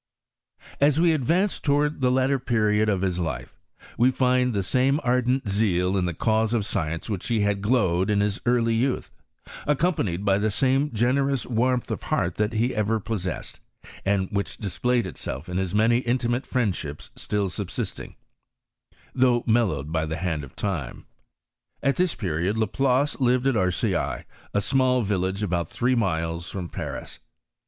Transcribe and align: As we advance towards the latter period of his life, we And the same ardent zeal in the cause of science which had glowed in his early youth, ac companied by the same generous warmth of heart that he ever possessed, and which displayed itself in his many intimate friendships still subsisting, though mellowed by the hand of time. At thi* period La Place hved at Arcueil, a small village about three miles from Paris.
As 0.79 0.99
we 0.99 1.13
advance 1.13 1.59
towards 1.59 1.99
the 1.99 2.09
latter 2.09 2.39
period 2.39 2.89
of 2.89 3.03
his 3.03 3.19
life, 3.19 3.59
we 3.99 4.11
And 4.19 4.51
the 4.51 4.63
same 4.63 4.99
ardent 5.03 5.47
zeal 5.47 5.95
in 5.95 6.05
the 6.05 6.13
cause 6.15 6.55
of 6.55 6.65
science 6.65 7.07
which 7.07 7.27
had 7.27 7.61
glowed 7.61 8.09
in 8.09 8.19
his 8.19 8.41
early 8.47 8.73
youth, 8.73 9.11
ac 9.67 9.75
companied 9.75 10.25
by 10.25 10.39
the 10.39 10.49
same 10.49 10.91
generous 10.91 11.45
warmth 11.45 11.91
of 11.91 12.01
heart 12.01 12.33
that 12.37 12.53
he 12.53 12.73
ever 12.75 12.99
possessed, 12.99 13.59
and 14.03 14.27
which 14.31 14.57
displayed 14.57 15.05
itself 15.05 15.47
in 15.47 15.57
his 15.59 15.75
many 15.75 15.99
intimate 15.99 16.47
friendships 16.47 17.11
still 17.15 17.47
subsisting, 17.47 18.15
though 19.13 19.43
mellowed 19.45 19.91
by 19.91 20.07
the 20.07 20.17
hand 20.17 20.43
of 20.43 20.55
time. 20.55 21.05
At 21.83 21.97
thi* 21.97 22.07
period 22.17 22.57
La 22.57 22.65
Place 22.65 23.17
hved 23.17 23.45
at 23.45 23.55
Arcueil, 23.55 24.23
a 24.51 24.61
small 24.61 25.03
village 25.03 25.43
about 25.43 25.67
three 25.69 25.93
miles 25.93 26.49
from 26.49 26.69
Paris. 26.69 27.19